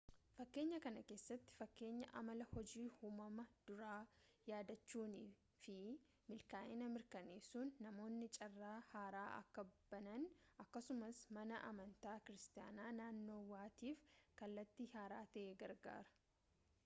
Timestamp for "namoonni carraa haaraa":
7.87-9.27